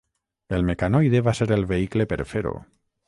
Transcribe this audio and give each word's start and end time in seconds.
El 0.57 0.63
mecanoide 0.69 1.21
va 1.27 1.33
ser 1.41 1.49
el 1.59 1.67
vehicle 1.73 2.09
per 2.15 2.21
fer-ho. 2.35 2.55